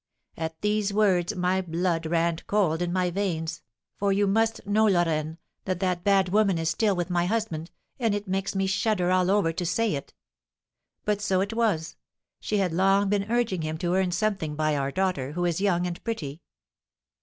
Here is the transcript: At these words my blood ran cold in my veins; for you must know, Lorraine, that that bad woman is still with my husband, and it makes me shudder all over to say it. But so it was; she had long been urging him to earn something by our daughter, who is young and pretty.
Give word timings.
At 0.35 0.59
these 0.61 0.91
words 0.91 1.35
my 1.35 1.61
blood 1.61 2.07
ran 2.07 2.37
cold 2.47 2.81
in 2.81 2.91
my 2.91 3.11
veins; 3.11 3.61
for 3.97 4.11
you 4.11 4.25
must 4.25 4.65
know, 4.65 4.87
Lorraine, 4.87 5.37
that 5.65 5.79
that 5.79 6.03
bad 6.03 6.29
woman 6.29 6.57
is 6.57 6.71
still 6.71 6.95
with 6.95 7.11
my 7.11 7.27
husband, 7.27 7.69
and 7.99 8.15
it 8.15 8.27
makes 8.27 8.55
me 8.55 8.65
shudder 8.65 9.11
all 9.11 9.29
over 9.29 9.53
to 9.53 9.63
say 9.63 9.93
it. 9.93 10.15
But 11.05 11.21
so 11.21 11.39
it 11.39 11.53
was; 11.53 11.97
she 12.39 12.57
had 12.57 12.73
long 12.73 13.09
been 13.09 13.29
urging 13.31 13.61
him 13.61 13.77
to 13.77 13.93
earn 13.93 14.11
something 14.11 14.55
by 14.55 14.75
our 14.75 14.89
daughter, 14.89 15.33
who 15.33 15.45
is 15.45 15.61
young 15.61 15.85
and 15.85 16.03
pretty. 16.03 16.41